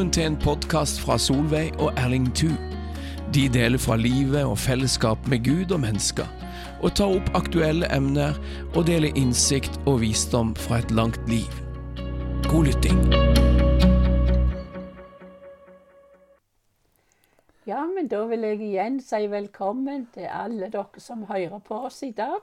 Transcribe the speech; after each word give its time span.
Velkommen 0.00 0.16
til 0.16 0.30
en 0.30 0.36
podkast 0.40 1.02
fra 1.04 1.18
Solveig 1.20 1.74
og 1.76 1.90
Erling 2.00 2.30
Thu. 2.32 2.54
De 3.36 3.42
deler 3.52 3.76
fra 3.76 3.98
livet 4.00 4.46
og 4.48 4.54
fellesskap 4.58 5.26
med 5.28 5.42
Gud 5.44 5.74
og 5.76 5.82
mennesker, 5.82 6.24
og 6.80 6.94
tar 6.96 7.12
opp 7.18 7.26
aktuelle 7.36 7.84
emner 7.92 8.38
og 8.70 8.86
deler 8.88 9.12
innsikt 9.12 9.76
og 9.84 9.98
visdom 10.00 10.54
fra 10.56 10.78
et 10.80 10.94
langt 10.96 11.20
liv. 11.28 11.52
God 12.46 12.70
lytting. 12.70 13.02
Ja, 17.68 17.84
men 17.84 18.08
da 18.08 18.22
vil 18.32 18.48
jeg 18.48 18.62
igjen 18.70 18.98
si 19.04 19.20
velkommen 19.28 20.08
til 20.16 20.32
alle 20.32 20.72
dere 20.72 21.04
som 21.04 21.28
hører 21.28 21.60
på 21.60 21.82
oss 21.90 22.00
i 22.08 22.14
dag. 22.16 22.40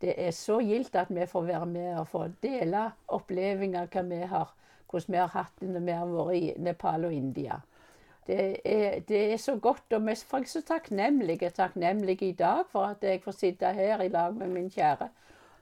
Det 0.00 0.16
er 0.16 0.32
så 0.32 0.56
gildt 0.64 0.96
at 0.96 1.12
vi 1.12 1.28
får 1.28 1.50
være 1.52 1.68
med 1.76 1.92
og 1.98 2.08
få 2.16 2.30
dele 2.40 2.88
opplevelser 3.12 3.92
hva 3.92 4.08
vi 4.08 4.24
har, 4.32 4.56
hvordan 4.92 5.14
vi 5.14 5.20
har 5.20 5.32
hatt 5.34 5.60
det 5.60 5.70
når 5.72 5.86
vi 5.86 5.98
har 5.98 6.10
vært 6.12 6.38
i 6.38 6.52
Nepal 6.62 7.08
og 7.08 7.14
India. 7.16 7.58
Det 8.26 8.38
er, 8.64 9.00
det 9.08 9.22
er 9.32 9.40
så 9.42 9.56
godt, 9.58 9.96
og 9.96 10.04
vi 10.06 10.12
er 10.14 10.44
så 10.46 10.62
takknemlige, 10.62 11.50
takknemlige 11.50 12.28
i 12.28 12.36
dag 12.38 12.62
for 12.70 12.92
at 12.92 13.02
jeg 13.02 13.22
får 13.24 13.34
sitte 13.34 13.72
her 13.74 14.04
i 14.04 14.12
lag 14.12 14.36
med 14.36 14.52
min 14.52 14.70
kjære. 14.70 15.08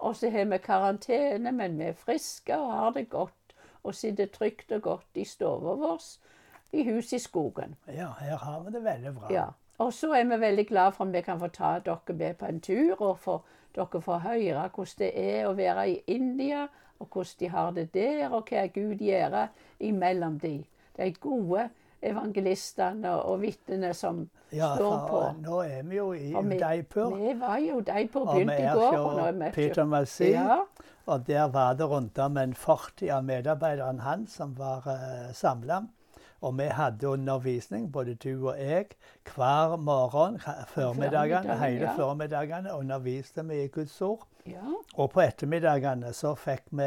Og 0.01 0.17
så 0.17 0.31
har 0.31 0.45
vi 0.49 0.59
karantene, 0.59 1.53
men 1.53 1.79
vi 1.79 1.89
er 1.89 1.97
friske 1.97 2.57
og 2.57 2.73
har 2.73 2.91
det 2.97 3.09
godt. 3.09 3.37
Og 3.83 3.95
sitter 3.95 4.29
trygt 4.29 4.73
og 4.77 4.83
godt 4.83 5.17
i 5.17 5.25
stua 5.25 5.57
vår 5.57 6.03
i 6.73 6.85
huset 6.91 7.17
i 7.17 7.19
skogen. 7.19 7.75
Ja, 7.89 8.13
her 8.21 8.37
har 8.37 8.61
vi 8.61 8.75
det 8.75 8.85
veldig 8.85 9.15
bra. 9.17 9.33
Ja. 9.33 9.47
Og 9.81 9.93
så 9.97 10.13
er 10.13 10.29
vi 10.29 10.41
veldig 10.41 10.67
glad 10.69 10.93
for 10.93 11.07
om 11.07 11.13
vi 11.15 11.23
kan 11.25 11.41
få 11.41 11.49
ta 11.49 11.79
dere 11.85 12.15
med 12.17 12.37
på 12.37 12.47
en 12.47 12.61
tur, 12.61 13.01
og 13.01 13.19
få, 13.19 13.39
dere 13.75 14.03
får 14.05 14.25
høre 14.27 14.69
hvordan 14.75 14.99
det 14.99 15.11
er 15.17 15.49
å 15.49 15.55
være 15.57 15.89
i 15.89 16.01
India, 16.17 16.67
og 17.01 17.09
hvordan 17.09 17.39
de 17.41 17.49
har 17.49 17.71
det 17.77 17.87
der, 17.95 18.27
og 18.29 18.51
hva 18.51 18.67
Gud 18.75 19.01
gjør 19.01 19.47
imellom 19.81 20.39
de. 20.43 20.59
De 20.99 21.13
gode 21.17 21.71
evangelistene 22.03 23.13
og 23.13 23.41
vitnene 23.41 23.95
som 23.95 24.29
Ja, 24.53 24.73
står 24.75 24.97
på. 25.09 25.19
Ja, 25.23 25.33
nå 25.45 25.59
er 25.63 25.83
vi 25.87 25.97
jo 25.97 26.13
i 26.13 26.33
Udaipur. 26.35 27.17
Vi 27.17 27.35
var 27.41 27.57
i 27.57 27.71
Udaipur, 27.73 28.25
begynt 28.25 28.51
begynte 28.51 28.63
i 28.63 28.75
går. 28.75 28.99
og 28.99 29.39
vi 29.39 29.47
er 29.47 29.53
Peter 29.53 29.85
Masi, 29.85 30.31
Ja, 30.33 30.59
Og 31.07 31.27
der 31.27 31.49
var 31.49 31.75
det 31.75 31.89
rundt 31.89 32.19
om 32.19 32.37
en 32.37 32.55
40 32.55 33.11
av 33.11 33.25
medarbeiderne 33.25 34.01
hans 34.01 34.33
som 34.33 34.59
var 34.59 34.85
uh, 34.87 35.33
samla. 35.33 35.81
Og 36.43 36.55
vi 36.59 36.65
hadde 36.73 37.09
undervisning, 37.09 37.91
både 37.93 38.15
du 38.15 38.49
og 38.49 38.57
jeg, 38.59 38.87
hver 39.35 39.77
morgen. 39.77 40.39
Formiddagene, 40.73 41.59
hele 41.61 41.85
ja. 41.85 41.97
formidagene 41.97 42.73
underviste 42.75 43.45
vi 43.49 43.63
i 43.65 43.69
Guds 43.69 44.01
ord. 44.03 44.27
ja, 44.47 44.63
Og 44.97 45.11
på 45.13 45.21
ettermiddagene 45.21 46.13
så 46.17 46.33
fikk 46.35 46.63
vi 46.71 46.87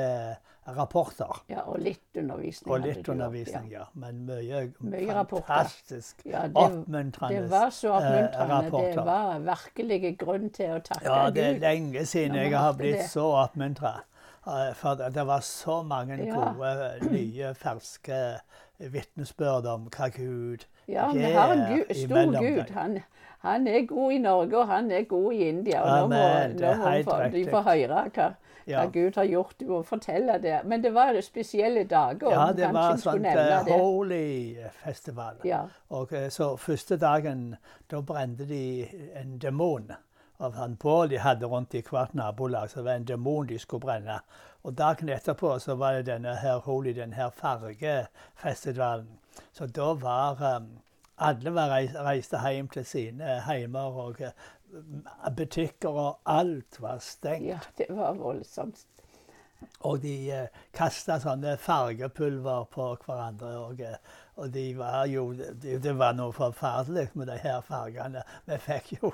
rapporter. 0.67 1.43
ja, 1.49 1.61
og 1.67 1.77
litt 1.79 2.17
undervisning. 2.17 2.71
Og 2.73 2.79
litt 2.79 3.09
undervisning, 3.09 3.69
ja. 3.71 3.83
Men 3.93 4.23
mye, 4.25 4.71
Mye 4.79 5.25
fantastisk 5.29 6.21
Ja, 6.25 6.47
det, 6.47 6.55
oppmuntrende 6.55 7.41
det 7.41 7.51
var 7.51 7.69
så 7.69 7.91
oppmuntrende. 7.97 8.31
eh, 8.33 8.47
Det 8.47 8.49
rapporter. 8.49 9.03
var 9.05 9.39
virkelig 9.39 10.17
grunn 10.17 10.49
til 10.49 10.71
å 10.77 10.79
takke 10.79 11.05
Ja, 11.05 11.29
det 11.29 11.43
er 11.43 11.59
lenge 11.59 12.05
siden 12.05 12.35
jeg 12.35 12.57
har 12.57 12.73
blitt 12.73 12.97
det. 13.03 13.09
så 13.11 13.27
oppmuntra. 13.43 13.99
For 14.75 14.95
det 15.09 15.23
var 15.27 15.39
så 15.39 15.81
mange 15.88 16.17
Ja. 16.25 16.36
gode, 16.36 17.11
nye, 17.11 17.53
ferske 17.55 18.17
vitnesbyrd 18.80 19.66
om 19.72 19.89
hva 19.89 20.09
Gud 20.11 20.66
Ja, 20.88 21.08
vi 21.13 21.23
har 21.31 21.53
en 21.53 21.59
gjør 21.59 21.88
Gud, 21.88 21.95
stor 21.95 22.39
Gud. 22.41 22.72
Han, 22.75 22.97
han 23.39 23.67
er 23.67 23.85
god 23.88 24.11
i 24.11 24.17
Norge, 24.17 24.58
og 24.58 24.67
han 24.67 24.91
er 24.91 25.03
god 25.08 25.33
i 25.33 25.50
India. 25.50 25.81
Og 25.81 25.89
nå 26.00 26.08
må, 26.11 26.16
det 26.59 26.67
er 26.67 26.73
nå 26.83 27.05
må 27.08 27.30
de 27.31 27.45
få 27.52 27.61
høre 27.63 28.02
hva, 28.16 28.33
Ja. 28.67 28.81
hva 28.83 28.91
Gud 28.91 29.16
har 29.16 29.25
gjort. 29.27 29.55
Du 29.59 29.66
må 29.67 29.81
fortelle 29.83 30.38
det. 30.44 30.59
Men 30.66 30.83
det 30.83 30.94
var 30.94 31.22
spesielle 31.22 31.83
dager. 31.83 32.31
Ja, 32.31 32.52
det 32.55 32.69
var 32.73 32.96
sånn 32.97 33.25
eh, 33.25 33.35
det. 33.66 33.73
holy 33.79 34.56
festival. 34.84 35.40
Ja. 35.44 35.66
Og 35.90 36.13
eh, 36.13 36.29
så 36.29 36.56
første 36.57 36.97
dagen, 36.97 37.56
da 37.91 38.01
brente 38.01 38.46
de 38.47 38.88
en 39.16 39.38
demon 39.38 39.91
av 40.43 40.55
han 40.59 40.75
bål 40.75 41.09
de 41.09 41.19
hadde 41.23 41.47
rundt 41.49 41.73
i 41.73 41.83
hvert 41.89 42.13
nabolag. 42.13 42.69
Så 42.69 42.79
det 42.79 42.85
var 42.85 42.99
en 42.99 43.07
demon 43.07 43.47
de 43.47 43.59
skulle 43.59 43.85
brenne. 43.85 44.19
Og 44.63 44.77
dagen 44.77 45.09
etterpå 45.09 45.57
så 45.59 45.75
var 45.75 45.97
det 45.97 46.07
denne 46.07 46.35
her 46.39 46.61
holy, 46.63 46.93
denne 46.95 47.15
her 47.15 47.29
fargefestivalen. 47.35 49.19
Så 49.51 49.67
da 49.67 49.93
var 49.99 50.39
um, 50.55 50.69
alle 51.17 51.53
var 51.53 51.69
reis, 51.73 51.95
reiste 51.95 52.39
hjem 52.39 52.69
til 52.71 52.85
sine 52.85 53.39
heimer, 53.47 53.99
og 54.05 54.21
uh, 54.21 55.29
butikker 55.35 55.89
og 55.89 56.19
alt 56.25 56.79
var 56.81 56.99
stengt. 57.03 57.47
ja, 57.47 57.59
det 57.77 57.89
var 57.89 58.13
voldsomt. 58.13 58.85
Og 59.79 60.01
de 60.03 60.15
uh, 60.31 60.63
kasta 60.75 61.19
sånne 61.19 61.57
fargepulver 61.57 62.63
på 62.71 62.87
hverandre. 63.05 63.57
Og, 63.57 63.81
eh, 63.81 63.99
og 64.35 64.53
de 64.53 64.63
var 64.77 65.05
jo 65.11 65.27
det, 65.33 65.75
det 65.83 65.91
var 65.99 66.13
noe 66.17 66.33
forferdelig 66.33 67.09
med 67.13 67.27
de 67.29 67.35
her 67.44 67.59
fargene. 67.67 68.23
Vi 68.49 68.57
fikk 68.57 68.94
jo 69.01 69.11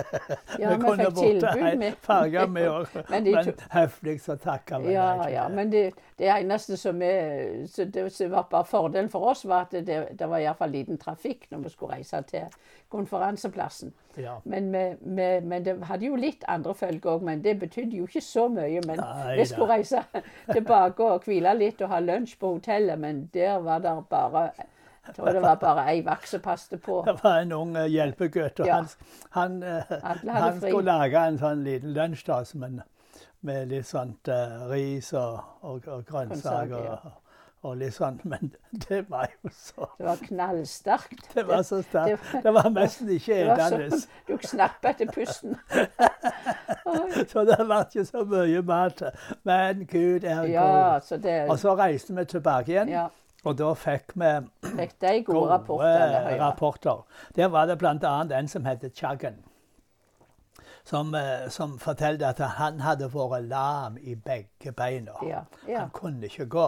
Ja, 0.60 0.72
vi 0.72 0.80
kunne 0.82 1.06
fikk 1.10 1.20
tilbud 1.20 1.78
med- 1.78 1.96
farge 2.02 2.46
med 2.50 2.68
òg. 2.76 2.96
Men 3.10 3.28
Men 3.30 3.52
høflig 3.70 4.16
så 4.24 4.36
takka 4.42 4.78
vi 4.82 4.92
Ja, 4.96 5.06
nei 5.20 5.30
ja, 5.34 5.48
men 5.48 5.70
det, 5.72 5.84
det 6.18 6.30
eneste 6.32 6.76
som, 6.76 7.02
er, 7.02 7.66
så 7.70 7.84
det, 7.84 8.08
som 8.12 8.30
var 8.34 8.48
bare 8.50 8.64
fordelen 8.64 9.08
for 9.12 9.30
oss, 9.30 9.44
var 9.44 9.68
at 9.68 9.76
det, 9.86 10.00
det 10.18 10.28
var 10.28 10.38
iallfall 10.42 10.70
liten 10.74 10.98
trafikk 10.98 11.46
når 11.50 11.58
vi 11.68 11.74
skulle 11.76 11.94
reise 12.00 12.22
til 12.30 12.48
konferanseplassen. 12.88 13.92
Ja. 14.16 14.40
Men, 14.44 14.70
med, 14.70 14.96
med, 15.00 15.42
men 15.44 15.64
det 15.64 15.74
hadde 15.84 16.06
jo 16.06 16.16
litt 16.16 16.44
andre 16.48 16.72
følger 16.74 17.10
òg, 17.16 17.22
men 17.26 17.42
det 17.44 17.58
betydde 17.60 17.98
jo 17.98 18.06
ikke 18.08 18.22
så 18.24 18.46
mye. 18.48 18.80
Men 18.86 19.00
Nei 19.02 19.36
vi 19.40 19.44
skulle 19.50 19.68
reise 19.76 20.00
tilbake 20.56 21.04
og 21.04 21.26
hvile 21.28 21.52
litt 21.58 21.82
og 21.84 21.90
ha 21.92 22.00
lunsj 22.00 22.36
på 22.40 22.54
hotellet, 22.56 22.98
men 23.02 23.26
der 23.34 23.58
var 23.66 23.82
det 23.84 23.92
bare 24.10 24.46
Tror 25.14 25.32
det 25.32 25.42
var 25.42 25.56
bare 25.60 25.86
ei 25.92 26.00
vakt 26.06 26.28
som 26.28 26.40
passet 26.40 26.82
på. 26.82 27.02
Det 27.06 27.16
var 27.22 27.40
en 27.44 27.52
ung 27.52 27.76
eh, 27.76 27.86
hjelpegutt, 27.92 28.60
og 28.60 28.66
Ja. 28.66 28.74
han, 28.74 28.88
han, 29.30 29.62
eh, 29.62 29.92
han 30.28 30.60
skulle 30.60 30.82
lage 30.92 31.26
en 31.28 31.38
sånn 31.38 31.64
liten 31.64 31.94
lunsj 31.94 32.30
som 32.44 32.80
med 33.46 33.68
litt 33.70 33.86
sånt 33.86 34.28
uh, 34.28 34.66
ris 34.70 35.12
og, 35.12 35.38
og, 35.62 35.86
og 35.86 36.02
grønnsaker. 36.08 36.82
Ja. 36.88 36.96
Og, 37.04 37.22
og 37.66 37.76
litt 37.80 37.94
sånn, 37.96 38.20
Men 38.28 38.52
det 38.86 39.02
var 39.10 39.28
jo 39.32 39.50
så 39.54 39.88
Det 39.98 40.06
var 40.06 40.22
knallsterkt. 40.22 41.28
Det 41.34 41.46
var 41.48 41.62
så 41.66 41.80
sterkt. 41.82 42.32
Det 42.44 42.52
var 42.54 42.70
nesten 42.70 43.10
ikke 43.16 43.40
sånn, 43.60 44.04
du 44.28 44.36
snappa 44.46 44.92
etter 44.94 45.10
pusten. 45.12 45.56
Så 47.30 47.42
det 47.48 47.56
ble 47.58 47.78
ikke 47.82 48.04
så 48.06 48.22
mye 48.28 48.60
mat. 48.66 49.00
Men 49.48 49.82
Gud 49.90 50.24
er 50.24 50.44
Ja, 50.50 50.66
god. 50.66 51.06
så 51.08 51.16
det 51.18 51.36
Og 51.50 51.58
så 51.58 51.74
reiste 51.78 52.14
vi 52.14 52.24
tilbake 52.30 52.72
igjen, 52.72 52.92
ja, 52.92 53.08
og 53.46 53.58
da 53.58 53.72
fikk 53.78 54.14
vi 54.18 54.30
Fikk 54.66 54.96
de 55.00 55.12
gode 55.24 55.26
gode 55.26 55.50
rapporter, 55.52 56.38
rapporter. 56.40 57.04
Der 57.36 57.48
var 57.48 57.66
det 57.66 57.78
bl.a. 57.78 58.38
en 58.38 58.48
som 58.48 58.64
het 58.64 58.84
Chaggen. 58.94 59.44
Som, 60.84 61.14
eh, 61.14 61.48
som 61.50 61.78
fortalte 61.78 62.26
at 62.26 62.38
han 62.38 62.80
hadde 62.80 63.08
vært 63.10 63.48
lam 63.50 63.96
i 63.98 64.14
begge 64.14 64.72
beina. 64.72 65.16
Ja, 65.26 65.44
ja. 65.68 65.80
Han 65.80 65.90
kunne 65.90 66.26
ikke 66.26 66.46
gå. 66.46 66.66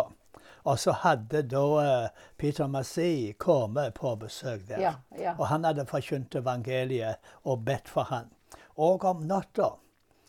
Og 0.65 0.79
så 0.79 0.93
hadde 0.93 1.43
da 1.43 1.65
eh, 1.83 2.09
Peter 2.37 2.67
Massi 2.67 3.33
kommet 3.39 3.95
på 3.95 4.17
besøk 4.17 4.67
der. 4.69 4.99
Ja. 5.19 5.35
Og 5.39 5.47
han 5.47 5.65
hadde 5.65 5.87
forkynt 5.87 6.35
evangeliet 6.35 7.17
og 7.45 7.65
bedt 7.65 7.89
for 7.89 8.11
han. 8.11 8.33
Og 8.77 9.05
om 9.05 9.23
natta 9.27 9.77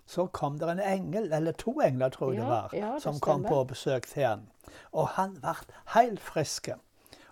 så 0.09 0.27
kom 0.27 0.57
det 0.57 0.69
en 0.71 0.79
engel, 0.79 1.33
eller 1.33 1.51
to 1.51 1.71
engler 1.85 2.09
tror 2.09 2.31
jeg 2.33 2.41
det 2.41 2.47
var, 2.49 2.69
det 2.73 3.01
som 3.01 3.19
kom 3.19 3.43
på 3.45 3.59
besøk 3.69 4.07
til 4.09 4.25
han. 4.25 4.47
Og 4.91 5.07
han 5.17 5.37
ble 5.41 5.55
helt 5.95 6.19
frisk. 6.19 6.69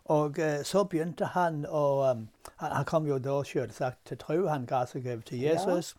Og 0.05 0.39
eh, 0.39 0.63
så 0.63 0.83
begynte 0.83 1.25
han 1.25 1.65
å 1.65 2.11
um, 2.11 2.27
han, 2.57 2.85
kom 2.85 3.07
jo 3.07 3.17
da 3.19 3.41
selvsagt 3.43 4.05
til 4.05 4.17
tro. 4.17 4.45
Han 4.47 4.65
ga 4.65 4.85
seg 4.85 5.07
over 5.07 5.21
til 5.27 5.41
Ja. 5.41 5.53
Jesus. 5.53 5.95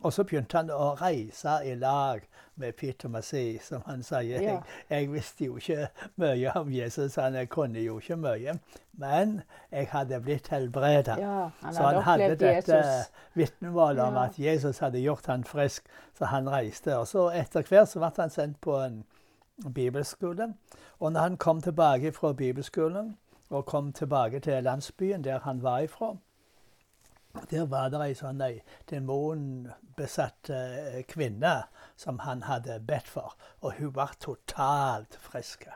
Og 0.00 0.12
så 0.12 0.24
begynte 0.24 0.56
han 0.56 0.70
å 0.72 0.94
reise 0.96 1.58
i 1.68 1.74
lag 1.76 2.22
med 2.56 2.72
Peter 2.72 3.08
Massé, 3.08 3.58
som 3.60 3.82
han 3.86 4.02
sier. 4.02 4.40
Ja. 4.40 4.54
Jeg, 4.54 4.62
jeg 4.90 5.10
visste 5.12 5.44
jo 5.44 5.58
ikke 5.60 5.88
mye 6.16 6.54
om 6.56 6.70
Jesus, 6.72 7.18
han 7.20 7.36
jeg 7.36 7.50
kunne 7.52 7.82
jo 7.84 7.98
ikke 8.00 8.16
mye. 8.16 8.54
Men 9.00 9.42
jeg 9.72 9.90
hadde 9.92 10.20
blitt 10.24 10.48
helbredet. 10.48 11.18
Ja, 11.20 11.50
han 11.60 11.74
så 11.74 11.82
han 11.82 12.02
hadde 12.02 12.36
dette 12.40 12.80
vitnemålet 13.36 14.02
om 14.04 14.14
Ja. 14.14 14.24
at 14.24 14.38
Jesus 14.40 14.78
hadde 14.78 15.04
gjort 15.04 15.26
han 15.26 15.44
frisk, 15.44 15.84
så 16.18 16.24
han 16.32 16.48
reiste. 16.48 16.96
Og 16.96 17.08
så 17.08 17.28
etter 17.36 17.62
hvert 17.68 17.88
så 17.92 18.00
ble 18.00 18.12
han 18.16 18.30
sendt 18.32 18.60
på 18.60 18.80
en 18.80 19.02
bibelskole. 19.74 20.54
Og 21.00 21.12
når 21.12 21.20
han 21.20 21.36
kom 21.36 21.60
tilbake 21.60 22.12
fra 22.12 22.32
bibelskolen, 22.32 23.16
og 23.50 23.66
kom 23.66 23.92
tilbake 23.92 24.40
til 24.40 24.62
landsbyen 24.62 25.24
der 25.24 25.38
han 25.40 25.62
var 25.62 25.78
ifra, 25.78 26.16
der 27.50 27.66
var 27.66 27.88
det 27.88 28.00
ei 28.02 28.14
sånn 28.18 28.40
demonbesatt 28.90 30.50
eh, 30.50 31.02
kvinne 31.08 31.52
som 31.96 32.18
han 32.24 32.42
hadde 32.48 32.80
bedt 32.86 33.08
for. 33.08 33.34
Og 33.62 33.72
hun 33.78 33.92
var 33.94 34.14
totalt 34.20 35.18
frisk. 35.22 35.66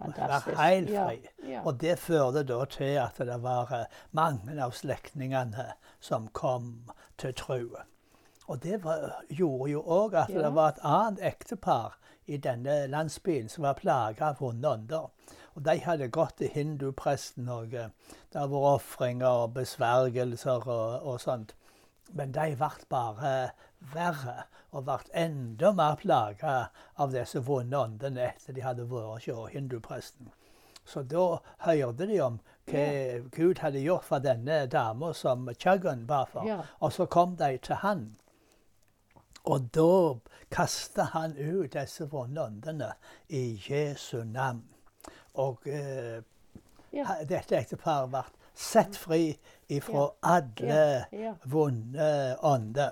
Hun 0.00 0.14
var 0.16 0.44
helt 0.56 0.90
Ja, 0.90 1.06
fri. 1.08 1.28
ja. 1.52 1.62
Og 1.64 1.80
det 1.80 1.98
førte 1.98 2.42
da 2.48 2.64
til 2.64 2.96
at 3.02 3.18
det 3.18 3.42
var 3.42 3.72
eh, 3.72 3.86
mange 4.12 4.56
av 4.62 4.72
slektningene 4.72 5.72
som 6.00 6.28
kom 6.32 6.90
til 7.18 7.34
tro. 7.34 7.60
Og 8.48 8.62
det 8.62 8.80
var, 8.84 9.20
gjorde 9.30 9.70
jo 9.70 9.82
òg 9.82 10.14
at 10.14 10.30
Ja. 10.30 10.42
det 10.42 10.54
var 10.54 10.68
et 10.68 10.80
annet 10.82 11.20
ektepar 11.22 11.98
i 12.30 12.38
denne 12.38 12.86
landsbyen 12.86 13.48
som 13.48 13.66
var 13.66 13.78
plaga 13.80 14.30
av 14.30 14.40
vonde 14.40 14.68
ånder. 14.68 15.08
Og 15.58 15.64
de 15.66 15.76
hadde 15.82 16.10
gått 16.14 16.36
til 16.38 16.52
hindupresten, 16.54 17.48
og 17.50 17.74
eh, 17.74 17.90
det 18.32 18.44
var 18.52 18.68
ofringer 18.76 19.44
og 19.44 19.56
besvergelser 19.58 20.68
og, 20.68 21.02
og 21.02 21.20
sånt. 21.20 21.56
Men 22.14 22.34
de 22.34 22.54
ble 22.58 22.70
bare 22.90 23.34
verre 23.94 24.36
og 24.70 24.86
ble 24.86 24.98
enda 25.24 25.72
mer 25.74 25.96
plaga 25.98 26.54
av 26.96 27.14
disse 27.14 27.42
vonde 27.46 27.78
åndene 27.78 28.30
etter 28.30 28.54
de 28.54 28.64
hadde 28.66 28.86
vært 28.90 29.26
hos 29.30 29.50
hindupresten. 29.54 30.30
Så 30.84 31.02
da 31.02 31.40
hørte 31.66 32.06
de 32.06 32.20
om 32.22 32.40
hva 32.70 32.86
Gud 33.34 33.60
hadde 33.62 33.82
gjort 33.82 34.06
for 34.06 34.22
denne 34.22 34.64
dama 34.70 35.12
som 35.14 35.48
Chuggan 35.58 36.06
var 36.08 36.30
for. 36.30 36.46
Ja. 36.46 36.62
Og 36.80 36.92
så 36.92 37.06
kom 37.06 37.36
de 37.36 37.56
til 37.58 37.82
han. 37.82 38.04
Og 39.44 39.60
da 39.74 40.14
kasta 40.50 41.02
han 41.14 41.36
ut 41.38 41.72
disse 41.72 42.04
vonde 42.10 42.42
åndene 42.44 42.92
i 43.28 43.62
Jesu 43.70 44.24
navn. 44.24 44.64
Og 45.34 45.58
eh, 45.66 46.22
Ja. 46.92 47.04
dette 47.28 47.56
ekteparet 47.56 48.10
ble 48.10 48.22
sett 48.54 48.96
fri 48.96 49.38
ifra 49.68 49.92
Ja. 50.02 50.08
alle 50.22 51.04
Ja. 51.12 51.34
vonde 51.44 52.36
ånder. 52.42 52.90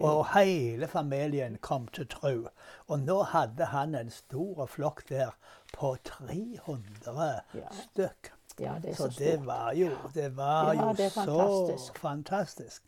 Og 0.00 0.26
hele 0.34 0.86
familien 0.86 1.56
kom 1.60 1.88
til 1.88 2.06
tro. 2.08 2.48
Og 2.88 2.98
nå 3.00 3.22
hadde 3.22 3.64
han 3.64 3.94
en 3.94 4.10
stor 4.10 4.66
flokk 4.66 5.08
der 5.08 5.30
på 5.72 5.96
300 6.04 7.40
Ja. 7.54 7.68
stykk. 7.72 8.32
Ja, 8.60 8.74
det 8.82 8.96
Så 8.96 9.10
så 9.10 9.18
det 9.18 9.46
var 9.46 9.72
jo, 9.72 9.90
det 10.14 10.36
var 10.36 10.74
jo 10.74 10.94
så 10.96 11.10
fantastisk. 11.10 11.98
fantastisk. 11.98 12.82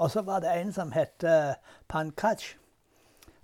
Og 0.00 0.10
så 0.10 0.22
var 0.24 0.40
det 0.40 0.54
en 0.56 0.72
som 0.72 0.92
het 0.96 1.24
eh, 1.28 1.54
Pankaj. 1.88 2.56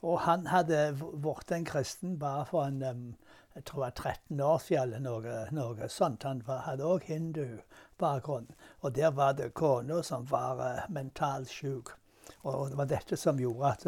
Og 0.02 0.20
han 0.24 0.46
hadde 0.48 0.96
vært 1.00 1.52
en 1.52 1.66
kristen 1.68 2.18
bare 2.20 2.46
for 2.48 2.64
en 2.64 3.16
jeg 3.56 3.64
tror 3.64 3.78
det 3.78 3.84
var 3.84 4.10
13 4.12 4.40
år 4.40 4.58
siden, 4.58 5.06
eller 5.06 5.52
noe, 5.56 5.88
sånt. 5.88 6.26
Han 6.28 6.42
hadde 6.44 6.84
òg 6.84 7.06
hindubakgrunn. 7.08 8.50
Og 8.84 8.92
der 8.94 9.14
var 9.16 9.32
det 9.32 9.54
kona 9.56 10.02
som 10.04 10.26
var 10.28 10.60
uh, 10.60 10.82
mentalt 10.92 11.48
syk. 11.48 11.94
Og 12.42 12.70
det 12.70 12.76
var 12.76 12.90
dette 12.90 13.16
som 13.16 13.40
gjorde 13.40 13.70
at 13.70 13.86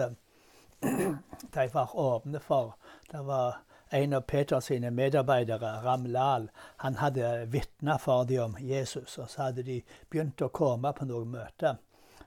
de 1.54 1.66
var 1.74 1.96
åpne 1.96 2.40
for 2.40 2.76
Det 3.12 3.20
var 3.26 3.58
en 3.90 4.12
av 4.12 4.20
Peters 4.20 4.64
sine 4.64 4.90
medarbeidere, 4.90 5.82
Ramlal, 5.84 6.50
han 6.76 6.94
hadde 6.94 7.46
vitna 7.46 7.98
for 7.98 8.24
dem 8.24 8.42
om 8.42 8.56
Jesus. 8.60 9.18
Og 9.18 9.28
så 9.28 9.42
hadde 9.42 9.62
de 9.62 9.82
begynt 10.10 10.42
å 10.42 10.48
komme 10.48 10.92
på 10.92 11.04
noen 11.04 11.30
møter. 11.36 11.76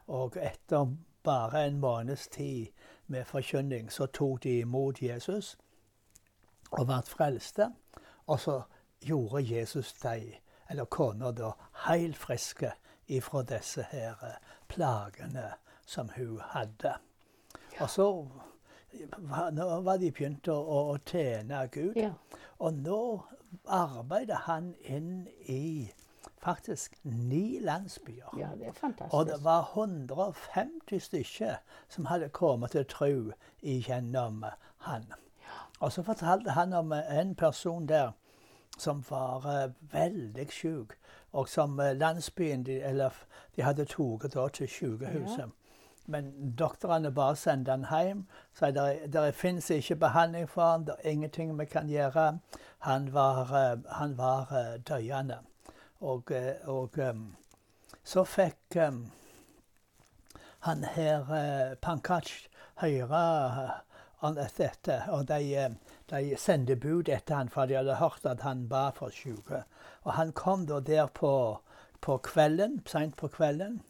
Og 0.07 0.38
etter 0.38 0.95
bare 1.24 1.68
en 1.68 1.80
måneds 1.80 2.27
tid 2.27 2.68
med 3.07 3.25
forkynning, 3.25 3.92
så 3.92 4.06
tok 4.06 4.44
de 4.44 4.59
imot 4.59 5.01
Jesus 5.01 5.57
og 6.71 6.86
ble 6.88 7.01
frelste. 7.07 7.71
Og 8.27 8.39
så 8.39 8.62
gjorde 9.01 9.44
Jesus 9.56 9.94
de, 9.94 10.33
eller 10.69 10.86
kona 10.86 11.31
da, 11.31 11.51
helt 11.88 12.18
friske 12.18 12.71
ifra 13.07 13.44
disse 13.44 13.86
her 13.92 14.15
plagene 14.68 15.51
som 15.86 16.09
hun 16.15 16.39
hadde. 16.53 16.94
Og 17.80 17.89
så 17.89 18.07
nå 19.51 19.68
var 19.81 19.98
de 19.98 20.12
begynt 20.12 20.48
å, 20.51 20.57
å 20.59 20.98
tjene 21.06 21.65
Gud. 21.71 21.95
Ja. 22.00 22.12
Og 22.59 22.80
nå 22.83 23.01
arbeider 23.65 24.45
han 24.48 24.74
inn 24.83 25.27
i 25.50 25.92
faktisk 26.44 26.96
ni 27.04 27.60
landsbyer. 27.60 28.38
ja, 28.38 28.50
det 28.60 28.68
er 28.68 28.74
fantastisk. 28.74 29.14
Og 29.14 29.26
det 29.26 29.44
var 29.44 29.72
150 29.74 31.00
stykker 31.00 31.56
som 31.90 32.06
hadde 32.06 32.30
kommet 32.30 32.72
til 32.72 32.86
tro 32.86 33.32
igjennom 33.62 34.46
han. 34.78 35.14
Og 35.80 35.92
så 35.92 36.04
fortalte 36.04 36.52
han 36.52 36.74
om 36.74 36.92
en 36.92 37.36
person 37.36 37.88
der 37.88 38.12
som 38.78 39.04
var 39.10 39.66
uh, 39.66 39.94
veldig 39.94 40.48
syk, 40.52 40.94
og 41.32 41.50
som 41.50 41.80
uh, 41.80 41.86
landsbyen 41.86 42.66
de, 42.66 42.82
eller, 42.82 43.10
de 43.56 43.62
hadde 43.62 43.86
tatt 43.86 44.54
til 44.54 44.68
sykehuset. 44.68 45.40
Ja. 45.40 45.46
Men 46.06 46.56
doktorene 46.58 47.12
bare 47.12 47.36
sendte 47.36 47.72
han 47.72 47.86
hjem. 47.86 48.26
Sa 48.54 48.72
det, 48.72 49.14
det 49.14 49.36
fins 49.36 49.70
ikke 49.70 49.96
behandling 49.96 50.50
for 50.50 50.72
han, 50.72 50.86
det 50.86 50.96
er 51.04 51.12
ingenting 51.12 51.60
vi 51.60 51.66
kan 51.66 51.90
gjøre. 51.90 52.40
Han 52.80 53.14
var, 53.14 53.42
uh, 53.54 53.84
han 53.92 54.18
var 54.18 54.52
eh, 54.52 54.80
døende. 54.82 55.38
Og, 56.01 56.31
eh, 56.31 56.68
og 56.69 56.98
så 58.03 58.24
fikk 58.25 58.77
em, 58.81 59.03
han 60.65 60.83
her 60.95 61.30
eh, 61.33 61.75
Pankaj 61.81 62.27
høre 62.81 63.21
eh, 63.65 63.71
om 64.25 64.36
dette. 64.38 64.98
Og 65.09 65.27
de, 65.30 65.39
eh, 65.57 65.69
de 66.12 66.38
sendte 66.38 66.75
bud 66.75 67.09
etter 67.09 67.39
han, 67.39 67.50
for 67.50 67.69
de 67.69 67.77
hadde 67.80 68.00
hørt 68.01 68.25
at 68.30 68.44
han 68.45 68.68
ba 68.69 68.89
for 68.95 69.13
syke. 69.13 69.63
Og 70.03 70.13
han 70.18 70.33
kom 70.38 70.68
da 70.69 70.80
der 70.80 71.07
på, 71.07 71.33
på 72.01 72.18
kvelden, 72.25 72.81
seint 72.86 73.18
på 73.18 73.31
kvelden. 73.33 73.81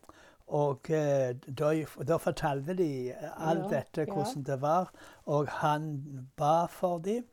Og 0.51 0.89
eh, 0.91 1.31
da, 1.47 2.17
fortalte 2.19 2.75
de 2.75 2.91
alt 3.37 3.67
Ja, 3.71 3.77
dette, 3.77 4.05
ja. 4.07 4.13
hvordan 4.13 4.47
det 4.47 4.61
var. 4.61 4.91
Og 5.25 5.47
han 5.61 6.29
ba 6.37 6.65
for 6.67 6.99
dem. 6.99 7.27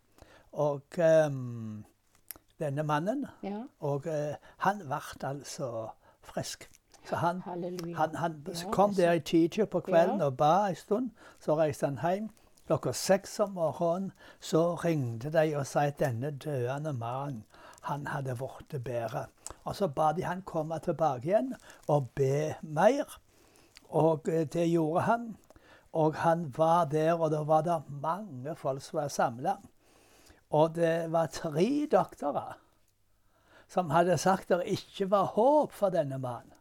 Og 0.52 0.98
em, 0.98 1.84
denne 2.58 2.82
mannen 2.82 3.26
Ja, 3.42 3.62
Og 3.80 4.06
eh, 4.06 4.34
han 4.58 4.78
ble 4.78 5.28
altså 5.28 5.88
frisk. 6.22 6.70
Så 7.08 7.16
han, 7.16 7.42
han, 7.96 8.14
han 8.14 8.44
kom 8.72 8.90
er 8.90 8.94
der 8.96 9.12
i 9.12 9.20
tida 9.20 9.64
på 9.64 9.80
kvelden 9.80 10.20
og 10.20 10.36
ba 10.36 10.68
en 10.68 10.76
stund. 10.76 11.10
Så 11.40 11.56
reiste 11.56 11.86
han 11.86 11.98
hjem. 12.02 12.28
Klokka 12.66 12.92
seks 12.92 13.38
om 13.40 13.54
morgenen 13.56 14.12
så 14.40 14.74
ringte 14.74 15.30
de 15.32 15.56
og 15.56 15.66
sa 15.66 15.86
at 15.88 16.00
denne 16.00 16.30
døende 16.30 16.92
mannen 16.92 17.44
han 17.88 18.06
hadde 18.06 18.34
blitt 18.36 18.84
bedre. 18.84 19.26
Og 19.64 19.76
så 19.76 19.88
ba 19.88 20.12
de 20.12 20.26
han 20.26 20.42
komme 20.42 20.78
tilbake 20.84 21.30
igjen 21.30 21.54
og 21.86 22.10
be 22.14 22.54
mer. 22.62 23.18
Og 23.88 24.28
eh, 24.28 24.44
det 24.44 24.68
gjorde 24.68 25.00
han. 25.00 25.36
Og 25.92 26.14
han 26.14 26.52
var 26.56 26.84
der, 26.84 27.14
og 27.14 27.30
da 27.30 27.40
var 27.42 27.62
det 27.62 27.82
mange 27.88 28.54
folk 28.56 28.82
som 28.82 29.00
var 29.00 29.08
samla. 29.08 29.56
Og 30.50 30.74
det 30.74 31.12
var 31.12 31.26
tre 31.32 31.86
doktorer 31.92 32.56
som 33.68 33.90
hadde 33.92 34.16
sagt 34.18 34.48
det 34.48 34.62
ikke 34.64 35.10
var 35.10 35.34
håp 35.36 35.74
for 35.76 35.92
denne 35.92 36.18
mannen. 36.18 36.54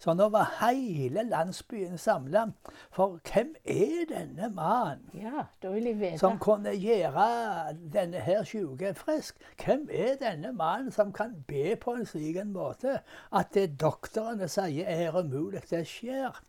Så 0.00 0.14
nå 0.16 0.30
var 0.32 0.48
hele 0.62 1.26
landsbyen 1.28 1.98
samla. 2.00 2.46
For 2.92 3.18
hvem 3.20 3.50
er 3.64 4.06
denne 4.08 4.48
mannen 4.54 5.10
Ja, 5.12 5.44
da 5.62 5.72
vil 5.74 5.90
jeg 5.90 5.98
vite. 6.00 6.18
som 6.18 6.38
kunne 6.40 6.72
gjøre 6.72 7.74
denne 7.92 8.20
her 8.24 8.44
sjuke 8.44 8.94
frisk? 8.96 9.36
Hvem 9.64 9.88
er 9.92 10.16
denne 10.20 10.52
mannen 10.56 10.92
som 10.92 11.12
kan 11.12 11.44
be 11.48 11.76
på 11.76 11.98
en 11.98 12.06
slik 12.06 12.40
måte 12.48 13.00
at 13.32 13.52
det 13.54 13.80
doktorene 13.80 14.48
sier 14.48 14.88
er 14.88 15.20
umulig, 15.20 15.68
det 15.70 15.84
skjer? 15.88 16.40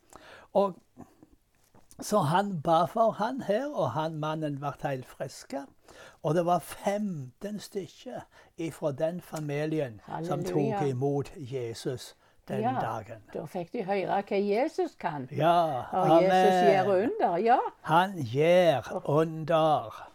Og 0.53 0.79
så 2.01 2.19
han 2.19 2.61
ba 2.61 2.85
for 2.85 3.11
han 3.11 3.41
her, 3.41 3.67
og 3.73 3.91
han 3.91 4.17
mannen 4.19 4.59
ble 4.59 4.71
helt 4.83 5.05
friske. 5.05 5.65
Og 6.23 6.35
det 6.35 6.45
var 6.45 6.59
15 6.59 7.59
stykker 7.59 8.21
fra 8.71 8.91
den 8.91 9.21
familien 9.21 10.01
som 10.23 10.43
tok 10.43 10.81
imot 10.87 11.31
Jesus 11.35 12.15
den 12.47 12.61
ja, 12.61 12.75
dagen. 12.81 13.21
Da 13.33 13.45
fikk 13.49 13.71
de 13.73 13.83
høre 13.85 14.21
hva 14.27 14.39
Jesus 14.39 14.95
kan. 14.99 15.27
Ja, 15.31 15.83
Og 15.91 16.23
Jesus 16.23 16.61
gjør 16.67 16.89
under, 16.95 17.37
ja. 17.37 17.59
Han 17.89 18.17
gjør 18.17 18.89
under. 19.05 20.07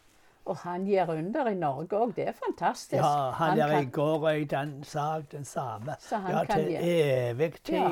Og 0.46 0.56
han 0.62 0.84
gjør 0.86 1.10
under 1.16 1.48
i 1.50 1.54
Norge 1.58 1.98
òg. 1.98 2.12
Det 2.16 2.28
er 2.28 2.36
fantastisk. 2.38 3.02
Ja, 3.02 3.30
han 3.34 3.58
er 3.58 3.78
i 3.80 3.88
går 3.90 4.28
og 4.28 4.40
i 4.40 4.44
den 4.44 4.84
sak 4.84 5.32
den 5.32 5.44
samme. 5.44 5.96
Så 5.98 6.16
han 6.16 6.30
Ja, 6.30 6.44
kan 6.44 6.64
til 6.64 6.76
evig 6.80 7.54
tid. 7.64 7.74
Ja. 7.74 7.90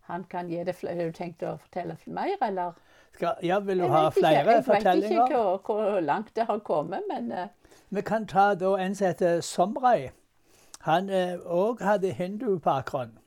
han 0.00 0.24
kan 0.24 0.48
gi 0.48 0.64
det. 0.64 0.76
Har 0.82 1.04
du 1.04 1.12
tenkt 1.12 1.42
å 1.42 1.56
fortelle 1.56 1.96
mer, 2.06 2.36
eller? 2.42 2.72
Skal, 3.14 3.34
ja, 3.42 3.58
vil 3.58 3.78
du 3.78 3.86
ha 3.86 4.04
vet 4.08 4.16
ikke. 4.16 4.62
fortellinger? 4.62 5.08
Jeg 5.08 5.20
vet 5.20 5.30
ikke 5.30 5.42
hvor, 5.42 5.90
hvor 5.90 6.00
langt 6.00 6.36
det 6.36 6.46
har 6.46 6.58
kommet, 6.58 7.02
men 7.10 7.32
uh... 7.32 7.46
Vi 7.90 8.00
kan 8.00 8.26
ta 8.26 8.54
da 8.54 8.76
en 8.76 8.94
som 8.94 9.06
heter 9.06 9.40
Somrei. 9.40 10.10
Han 10.80 11.10
òg 11.46 11.82
hadde 11.82 12.12
hindubakgrunn. 12.12 13.18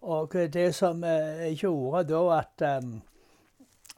Og 0.00 0.34
eh, 0.34 0.48
det 0.52 0.74
som 0.74 1.04
uh, 1.04 1.46
gjorde 1.54 2.04
da 2.08 2.38
at 2.38 2.82
um, 2.84 3.02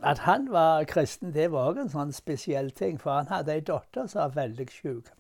at 0.03 0.19
han 0.19 0.53
var 0.53 0.85
kristen, 0.85 1.35
det 1.35 1.53
var 1.53 1.69
òg 1.69 1.81
en 1.83 1.91
sånn 1.93 2.13
spesiell 2.13 2.71
ting. 2.71 3.01
For 3.01 3.13
han 3.13 3.29
hadde 3.29 3.53
ei 3.53 3.61
datter 3.61 4.07
som 4.09 4.23
var 4.23 4.37
veldig 4.37 4.69
sjuk. 4.73 5.11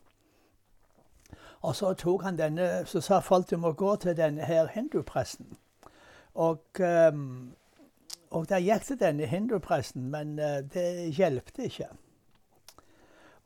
Og 1.61 1.77
så 1.77 1.93
tok 1.95 2.23
han 2.25 2.39
denne, 2.39 2.87
så 2.89 3.03
sa 3.05 3.19
folk 3.21 3.51
du 3.51 3.59
må 3.61 3.73
gå 3.73 3.97
til 4.01 4.17
denne 4.17 4.45
her 4.49 4.71
hindupresten. 4.73 5.59
Og, 6.35 6.63
um, 6.81 7.53
og 8.31 8.49
der 8.49 8.63
gikk 8.63 8.85
til 8.87 9.01
denne 9.01 9.27
hindupresten, 9.27 10.11
men 10.11 10.39
uh, 10.39 10.61
det 10.75 11.15
hjelpte 11.17 11.67
ikke. 11.67 11.89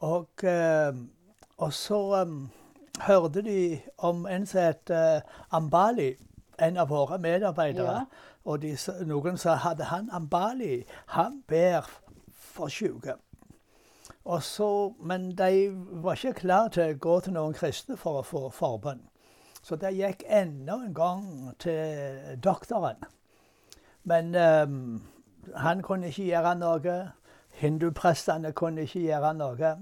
Og, 0.04 0.28
uh, 0.44 0.96
og 1.56 1.72
så 1.72 2.22
um, 2.22 2.50
hørte 3.00 3.42
de 3.42 3.80
om 3.98 4.26
en 4.26 4.46
som 4.46 4.60
het 4.60 4.90
uh, 4.90 5.20
Ambali, 5.50 6.14
en 6.62 6.76
av 6.76 6.88
våre 6.88 7.18
medarbeidere. 7.18 7.92
Ja. 7.92 8.04
Og 8.44 8.62
de, 8.62 8.76
noen 9.06 9.38
sa 9.40 9.54
hadde 9.54 9.88
han 9.88 10.10
Ambali. 10.12 10.84
Han 11.16 11.42
ber 11.48 11.88
for 12.28 12.68
syke. 12.68 13.16
Og 14.24 14.42
så, 14.42 14.92
men 15.00 15.30
de 15.38 15.72
var 16.04 16.14
ikke 16.14 16.40
klar 16.44 16.68
til 16.68 16.92
å 16.92 17.00
gå 17.00 17.18
til 17.20 17.36
noen 17.36 17.56
kristne 17.56 17.96
for 17.96 18.20
å 18.20 18.28
få 18.28 18.46
forbønn. 18.52 19.02
Så 19.64 19.76
de 19.80 19.90
gikk 19.96 20.24
enda 20.28 20.76
en 20.76 20.94
gang 20.94 21.26
til 21.60 22.36
doktoren. 22.44 23.00
Men 24.04 24.34
um, 24.34 25.02
han 25.56 25.82
kunne 25.84 26.10
ikke 26.10 26.28
gjøre 26.30 26.54
noe. 26.60 26.96
Hinduprestene 27.60 28.52
kunne 28.56 28.84
ikke 28.84 29.04
gjøre 29.06 29.32
noe. 29.38 29.74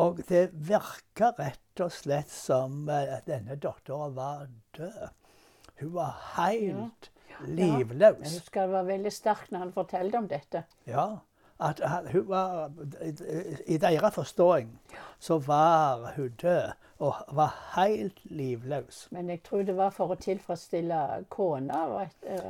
Og 0.00 0.22
det 0.28 0.48
virka 0.66 1.32
rett 1.38 1.82
og 1.84 1.92
slett 1.94 2.30
som 2.32 2.88
at 2.90 3.26
denne 3.28 3.56
dattera 3.62 4.08
var 4.14 4.48
død. 4.76 5.04
Hun 5.80 5.92
var 5.94 6.16
helt 6.36 7.10
Jeg 7.34 7.54
livløs. 7.58 8.38
husker 8.38 8.66
det 8.66 8.72
var 8.72 8.88
veldig 8.88 9.12
sterkt 9.12 9.50
når 9.52 9.64
han 9.64 9.72
fortalte 9.74 10.18
om 10.18 10.28
dette. 10.30 10.64
Ja. 10.86 11.06
At 11.64 11.80
hun 12.12 12.28
var 12.28 12.70
I 13.66 13.76
deres 13.80 14.14
forståing 14.14 14.80
så 15.18 15.38
var 15.38 16.12
hun 16.16 16.28
død 16.42 16.72
og 16.98 17.14
var 17.32 17.54
helt 17.76 18.18
livløs. 18.24 19.08
Men 19.10 19.30
jeg 19.30 19.42
tror 19.42 19.62
det 19.62 19.76
var 19.76 19.90
for 19.90 20.12
å 20.14 20.16
tilfredsstille 20.20 20.98
kona. 21.28 21.80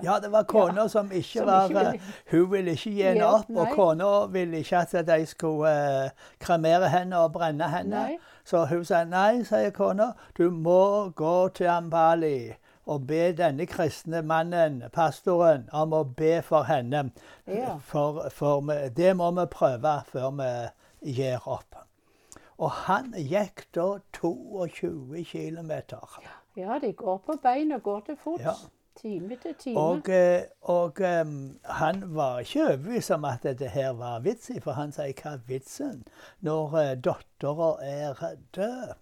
Ja, 0.05 0.19
det 0.23 0.31
var 0.33 0.43
kona 0.43 0.83
Ja, 0.83 0.89
som 0.89 1.11
ikke 1.13 1.39
som 1.39 1.47
var 1.47 1.69
ikke 1.69 1.79
ville- 1.79 2.01
Hun 2.31 2.51
ville 2.53 2.71
ikke 2.71 2.91
gi 2.91 3.03
henne 3.03 3.27
opp, 3.27 3.51
og 3.57 3.69
kona 3.75 4.27
ville 4.27 4.59
ikke 4.59 4.77
at 4.77 5.07
de 5.07 5.27
skulle 5.27 5.71
eh, 6.05 6.11
kremere 6.41 6.89
henne 6.89 7.19
og 7.19 7.33
brenne 7.33 7.69
henne. 7.71 7.91
Nei. 7.91 8.19
Så 8.45 8.67
hun 8.67 8.85
sa 8.85 9.05
nei, 9.05 9.43
sier 9.45 9.71
kona, 9.71 10.13
du 10.39 10.51
må 10.51 11.11
gå 11.17 11.49
til 11.49 11.67
Ambali 11.67 12.53
og 12.87 13.07
be 13.09 13.33
denne 13.37 13.67
kristne 13.67 14.23
mannen, 14.23 14.83
pastoren, 14.93 15.69
om 15.73 15.95
å 15.97 16.03
be 16.05 16.39
for 16.45 16.69
henne. 16.69 17.11
Ja. 17.47 17.79
For, 17.81 18.29
for 18.35 18.73
det 18.97 19.17
må 19.17 19.31
vi 19.39 19.49
prøve 19.53 19.97
før 20.11 20.31
vi 20.41 21.15
gir 21.17 21.49
opp. 21.49 21.81
Og 22.59 22.71
han 22.87 23.13
gikk 23.19 23.67
da 23.75 23.99
22 24.15 25.25
km. 25.27 25.73
Ja, 26.57 26.79
de 26.79 26.93
går 26.93 27.21
på 27.27 27.39
bein 27.43 27.73
og 27.73 27.83
går 27.83 28.01
til 28.07 28.19
fots. 28.23 28.45
Ja. 28.45 28.55
Time 28.95 29.37
til 29.43 29.55
time. 29.59 29.81
Og, 29.81 30.09
eh, 30.09 30.43
og 30.61 31.01
um, 31.01 31.59
han 31.65 32.03
var 32.15 32.39
ikke 32.39 32.63
overbevist 32.63 33.11
om 33.11 33.25
at 33.25 33.43
dette 33.43 33.69
her 33.69 33.91
var 33.99 34.21
vits 34.23 34.53
for 34.63 34.79
han 34.79 34.95
sier 34.95 35.11
hva 35.19 35.33
er 35.35 35.41
vitsen 35.49 36.05
når 36.47 36.77
uh, 36.79 36.93
dattera 37.03 37.73
er 37.83 38.23
død? 38.55 38.95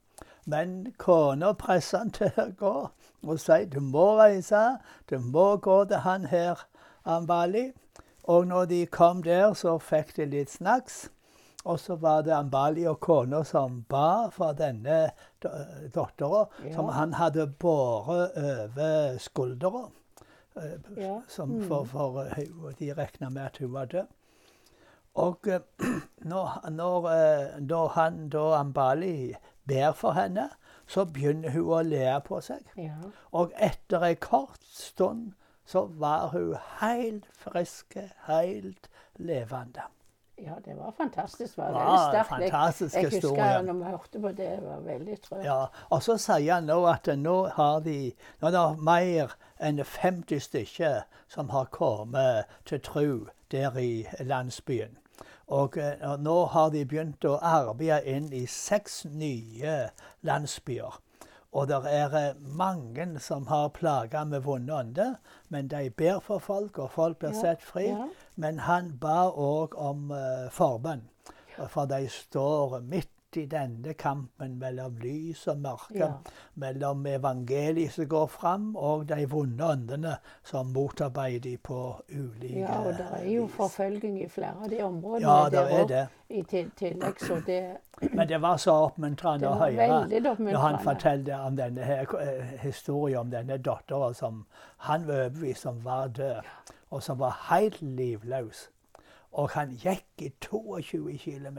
Men 0.46 0.92
kona 0.98 1.52
presser 1.54 1.98
han 1.98 2.10
til 2.10 2.32
å 2.36 2.48
gå 2.58 2.74
og 3.22 3.38
sier 3.38 3.68
du 3.70 3.78
må 3.80 4.16
reise, 4.18 4.78
du 5.10 5.18
må 5.22 5.56
gå 5.62 5.84
til 5.86 6.00
han 6.02 6.24
her 6.32 6.64
Ambali. 7.06 7.68
Og 8.24 8.46
når 8.46 8.64
de 8.70 8.86
kom 8.86 9.22
der, 9.22 9.52
så 9.54 9.76
fikk 9.82 10.16
de 10.16 10.26
litt 10.26 10.50
snacks. 10.50 11.08
Og 11.64 11.78
så 11.78 11.94
var 12.02 12.22
det 12.26 12.32
Ambali 12.34 12.84
og 12.90 12.98
kona 13.00 13.44
som 13.46 13.84
ba 13.90 14.28
for 14.34 14.52
denne 14.58 15.12
dattera, 15.94 16.46
Ja. 16.64 16.74
som 16.74 16.88
han 16.88 17.12
hadde 17.14 17.46
båret 17.46 18.34
over 18.36 19.18
skuldra. 19.18 19.90
eh, 20.56 20.78
Ja. 20.96 21.20
Som 21.28 21.62
for, 21.68 21.84
for 21.84 22.24
eh, 22.24 22.48
de 22.78 22.92
regna 22.94 23.28
med 23.30 23.42
at 23.46 23.56
hun 23.58 23.72
var 23.72 23.84
død. 23.86 24.06
Og 25.14 25.38
eh, 25.48 25.60
når, 26.32 26.70
når, 26.70 27.08
når 27.60 27.88
han 27.88 28.28
da 28.28 28.58
Ambali 28.60 29.34
ber 29.68 29.92
for 29.92 30.12
henne, 30.12 30.48
så 30.86 31.04
begynner 31.04 31.50
hun 31.50 31.68
å 31.72 31.82
le 31.86 32.20
på 32.26 32.40
seg. 32.40 32.64
Ja. 32.76 32.96
Og 33.32 33.52
etter 33.56 34.02
en 34.04 34.16
kort 34.16 34.60
stund 34.74 35.32
så 35.66 35.86
var 35.86 36.28
hun 36.34 36.56
helt 36.80 37.26
frisk, 37.38 37.96
helt 38.26 38.88
levende. 39.16 39.82
ja, 40.42 40.54
det 40.64 40.74
var 40.76 40.90
fantastisk. 40.96 41.56
Det 41.56 41.64
var 41.64 41.72
veldig 41.72 41.98
sterkt. 42.10 42.40
Jeg- 42.40 42.50
jeg 42.50 42.92
jeg, 43.02 43.10
historie. 43.10 43.42
husker 43.42 43.62
når 43.62 43.72
vi 43.74 43.84
hørte 43.84 44.20
på 44.20 44.28
det, 44.28 44.36
det 44.36 44.62
var 44.62 44.80
veldig 44.80 45.20
trøtt. 45.22 45.44
Ja, 45.44 45.66
og 45.90 46.02
så 46.02 46.16
sier 46.18 46.54
han 46.54 46.66
nå 46.66 46.86
at 46.90 47.06
nå 47.18 47.48
har 47.48 47.80
de 47.80 48.12
nå 48.40 48.48
er 48.48 48.50
det 48.50 48.82
mer 48.82 49.36
enn 49.60 49.78
50 49.84 50.40
stykker 50.40 51.02
som 51.28 51.48
har 51.48 51.64
kommet 51.66 52.44
til 52.64 52.80
tro 52.80 53.26
der 53.52 53.76
i 53.78 54.06
landsbyen. 54.20 54.96
Og, 55.52 55.76
eh, 55.76 56.00
og 56.08 56.20
nå 56.24 56.36
har 56.54 56.70
de 56.72 56.84
begynt 56.88 57.24
å 57.28 57.36
arbeide 57.44 58.08
inn 58.08 58.30
i 58.32 58.46
seks 58.48 59.02
nye 59.04 59.90
landsbyer. 60.24 60.96
Og 61.52 61.68
det 61.68 61.82
er 61.92 62.14
eh, 62.16 62.38
mange 62.56 63.20
som 63.20 63.46
har 63.52 63.68
plager 63.76 64.24
med 64.24 64.46
vonde 64.46 64.72
ånder, 64.72 65.14
men 65.52 65.68
de 65.68 65.90
ber 65.90 66.22
for 66.24 66.40
folk, 66.40 66.78
og 66.78 66.90
folk 66.94 67.18
blir 67.20 67.34
Ja, 67.36 67.40
satt 67.40 67.62
fri. 67.62 67.90
ja. 67.90 68.08
Men 68.36 68.64
han 68.64 68.94
ba 69.00 69.28
òg 69.28 69.76
om 69.76 70.10
uh, 70.10 70.48
forbønn, 70.50 71.02
for 71.68 71.84
de 71.84 72.08
står 72.08 72.80
midt 72.80 73.10
i 73.36 73.46
denne 73.46 73.94
kampen 73.94 74.58
mellom 74.58 74.96
lys 75.00 75.46
og 75.48 75.58
mørke, 75.58 75.98
Ja. 75.98 76.08
mellom 76.54 77.06
evangeliet 77.06 77.92
som 77.92 78.06
går 78.08 78.26
fram, 78.26 78.76
og 78.76 79.08
de 79.08 79.26
vonde 79.30 79.64
åndene 79.64 80.16
som 80.44 80.66
motarbeider 80.66 81.40
de 81.40 81.56
på 81.56 81.78
ulike 82.10 82.60
Ja, 82.60 82.78
og 82.80 82.92
det 82.98 83.06
er 83.12 83.30
jo 83.30 83.46
forfølging 83.46 84.22
i 84.24 84.28
flere 84.28 84.54
av 84.64 84.70
de 84.70 84.82
områdene. 84.82 85.28
Ja, 85.28 85.44
det 85.44 85.52
der 85.52 85.78
er 85.80 85.86
det. 85.86 86.08
I 86.28 86.42
tillegg, 86.76 87.20
så 87.20 87.40
det, 87.46 87.76
Men 88.16 88.28
det 88.28 88.40
var 88.42 88.56
så 88.56 88.72
oppmuntrende 88.72 89.48
å 89.48 89.54
høre 89.54 90.36
når 90.38 90.58
han 90.58 90.78
fortalte 90.84 91.34
om 91.38 91.56
denne 91.56 91.82
her, 91.82 92.06
eh, 92.20 92.46
historien 92.62 93.18
om 93.18 93.30
denne 93.30 93.58
datteren 93.58 94.14
som 94.14 94.46
han 94.76 95.06
var 95.06 95.14
overbevist 95.14 95.66
om 95.66 95.84
var 95.84 96.08
død, 96.08 96.42
og 96.90 97.02
som 97.02 97.18
var 97.18 97.36
helt 97.50 97.82
livløs. 97.82 98.68
Og 99.32 99.50
han 99.50 99.70
gikk 99.76 100.04
i 100.18 100.32
22 100.40 101.18
km 101.18 101.58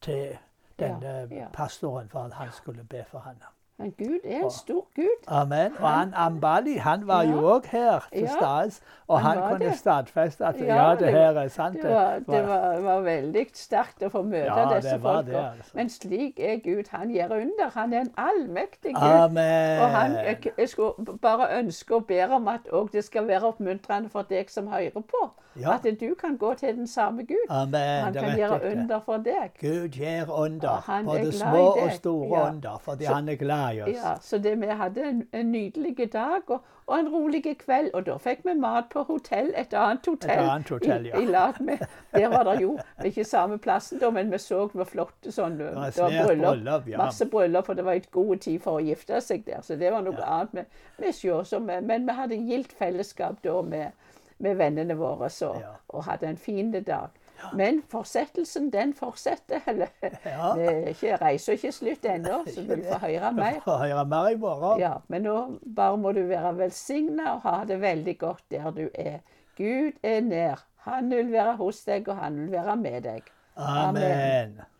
til 0.00 0.36
denne 0.78 1.28
ja. 1.30 1.46
pastoren 1.52 2.08
for 2.08 2.24
at 2.24 2.32
han 2.32 2.52
skulle 2.52 2.84
be 2.84 3.04
for 3.08 3.20
henne. 3.20 3.44
Men 3.78 3.90
Gud 3.98 4.18
er 4.24 4.44
en 4.44 4.50
stor 4.50 4.86
Gud. 4.94 5.24
Amen. 5.28 5.72
Og 5.80 5.88
han 5.90 6.12
Ambali 6.16 6.76
han 6.76 7.06
var 7.06 7.22
jo 7.22 7.40
Ja. 7.40 7.56
òg 7.56 7.66
her 7.70 8.08
til 8.12 8.28
stades, 8.28 8.80
og 9.08 9.20
han 9.20 9.38
han, 9.38 9.48
kunne 9.52 9.64
det. 9.70 9.78
stadfeste 9.78 10.46
at 10.46 10.60
Ja, 10.60 10.88
ja, 10.90 10.94
det 10.94 11.08
her 11.10 11.32
er 11.38 11.48
sant. 11.48 11.82
Det 11.82 11.90
var, 11.90 12.14
det 12.14 12.48
var, 12.48 12.80
var 12.80 13.00
veldig 13.00 13.46
sterkt 13.54 14.02
å 14.02 14.08
få 14.08 14.22
møte 14.22 14.44
Ja, 14.44 14.74
disse 14.76 15.00
folka. 15.00 15.38
altså. 15.38 15.70
Men 15.74 15.88
slik 15.90 16.38
er 16.40 16.56
Gud. 16.64 16.84
Han 16.90 17.10
gjør 17.10 17.30
under. 17.32 17.70
Han 17.74 17.92
er 17.92 18.00
en 18.00 18.12
allmektig 18.16 18.94
Gud. 18.94 19.02
Amen. 19.02 19.82
Og 19.82 19.90
han, 19.90 20.12
jeg, 20.12 20.38
jeg 20.58 20.68
skulle 20.68 21.18
bare 21.22 21.58
ønske 21.58 21.94
og 21.94 22.06
ber 22.06 22.30
om 22.34 22.48
at 22.48 22.60
òg 22.72 22.92
det 22.92 23.04
skal 23.04 23.26
være 23.28 23.42
oppmuntrende 23.42 24.08
for 24.08 24.22
deg 24.22 24.50
som 24.50 24.66
hører 24.68 24.90
på. 24.94 25.30
At 25.66 25.86
du 26.00 26.14
kan 26.20 26.36
gå 26.36 26.54
til 26.54 26.76
den 26.76 26.86
samme 26.86 27.22
Gud. 27.26 27.46
Amen. 27.50 28.04
Han 28.04 28.14
kan 28.14 28.36
gjøre 28.38 28.60
under 28.72 29.00
for 29.00 29.16
deg. 29.16 29.50
Gud 29.60 29.88
gjør 29.88 30.30
under, 30.30 30.84
er 30.88 31.02
både 31.04 31.32
små 31.32 31.66
og 31.82 31.92
store 31.92 32.48
under, 32.48 32.78
fordi 32.84 33.04
han 33.04 33.28
er 33.28 33.34
glad 33.34 33.63
oss. 33.84 33.94
Ja, 33.96 34.12
så 34.22 34.38
det, 34.38 34.54
vi 34.60 34.66
hadde 34.66 35.02
en, 35.08 35.28
en 35.32 35.52
nydelig 35.52 36.12
dag 36.12 36.50
og, 36.50 36.60
og 36.86 36.98
en 36.98 37.08
rolig 37.12 37.42
kveld. 37.58 37.90
Og 37.94 38.06
da 38.06 38.16
fikk 38.18 38.44
vi 38.44 38.54
mat 38.54 38.88
på 38.92 39.02
hotell, 39.08 39.52
et 39.56 39.74
annet 39.74 40.06
hotell. 40.06 40.38
annet 40.38 40.68
hotell, 40.74 41.06
ja. 41.06 41.18
I, 41.18 41.22
i 41.22 41.26
lag 41.26 41.60
med, 41.60 41.78
Der 42.14 42.28
var 42.28 42.44
det 42.50 42.60
jo 42.62 42.78
ikke 43.04 43.24
samme 43.24 43.58
plassen, 43.58 43.98
da, 43.98 44.10
men 44.10 44.30
vi 44.32 44.38
så 44.38 44.66
hvor 44.72 44.84
flotte 44.84 45.32
sånn 45.32 45.58
var 45.58 45.90
det 45.90 46.02
var 46.02 46.10
bryllup. 46.26 46.50
bryllup, 46.50 46.88
ja. 46.88 46.98
Masse 46.98 47.26
bryllup, 47.32 47.66
for 47.66 47.74
det 47.74 47.84
var 47.84 47.92
et 48.00 48.10
god 48.10 48.36
tid 48.44 48.60
for 48.62 48.80
å 48.80 48.84
gifte 48.84 49.20
seg 49.20 49.44
der. 49.46 49.60
Så 49.62 49.76
det 49.80 49.92
var 49.92 50.02
noe 50.06 50.14
Ja. 50.18 50.24
annet 50.38 50.52
med, 50.54 50.66
med 50.98 51.14
sjå. 51.14 51.42
Men 51.82 52.06
vi 52.06 52.12
hadde 52.20 52.34
gildt 52.36 52.72
fellesskap 52.78 53.42
da 53.42 53.60
med, 53.62 53.92
med 54.38 54.56
vennene 54.56 54.94
våre 54.98 55.30
så, 55.30 55.54
og 55.88 56.04
hadde 56.04 56.26
en 56.26 56.36
fin 56.36 56.70
dag. 56.72 57.08
Men 57.54 57.82
fortsettelsen, 57.92 58.70
den 58.72 58.94
fortsetter. 58.94 59.60
Eller, 59.66 59.88
Ja. 60.24 60.54
ikke, 60.90 61.16
reiser 61.20 61.52
ikke 61.58 61.72
slutt 61.72 62.04
ennå, 62.08 62.42
så 62.48 62.62
du 62.66 62.76
får 62.82 62.98
høre 63.06 63.32
mer. 63.36 63.60
får 63.64 63.78
høre 63.86 64.04
mer 64.08 64.28
i 64.32 64.36
morgen. 64.36 64.80
Ja, 64.80 64.94
men 65.08 65.22
nå 65.28 65.36
bare 65.76 65.96
må 66.00 66.12
du 66.16 66.22
være 66.28 66.54
velsigna 66.58 67.34
og 67.34 67.42
ha 67.42 67.64
det 67.68 67.80
veldig 67.80 68.18
godt 68.18 68.44
der 68.50 68.70
du 68.70 68.88
er. 68.94 69.18
Gud 69.56 69.92
er 70.02 70.20
nær. 70.20 70.64
Han 70.88 71.10
vil 71.10 71.30
være 71.32 71.56
hos 71.56 71.84
deg, 71.84 72.08
og 72.08 72.16
han 72.16 72.36
vil 72.40 72.52
være 72.52 72.76
med 72.76 73.02
deg. 73.02 73.22
Amen. 73.56 74.56
Takk 74.58 74.73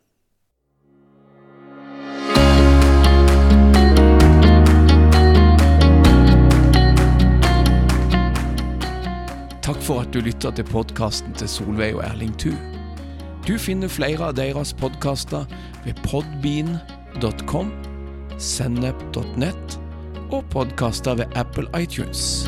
for 9.84 10.00
at 10.00 10.14
du 10.14 10.20
lytter 10.24 10.50
til 10.56 10.64
podkasten 10.64 11.34
til 11.36 11.48
Solveig 11.48 11.96
og 11.98 12.04
Erling 12.06 12.32
Thu. 12.40 12.54
Du 13.44 13.58
finner 13.60 13.90
flere 13.92 14.30
av 14.30 14.36
deres 14.38 14.72
podkaster 14.80 15.44
ved 15.84 16.00
podbean.com, 16.06 17.72
sennep.net 18.40 19.78
og 20.32 20.40
podkaster 20.54 21.20
ved 21.20 21.36
Apple 21.36 21.68
iTunes. 21.76 22.44